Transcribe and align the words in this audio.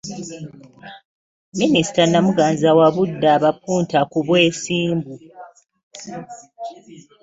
Minisita 1.59 2.01
Namuganza 2.07 2.65
awabudde 2.73 3.27
abapunta 3.37 3.99
ku 4.11 4.17
bwesimbu. 4.27 5.13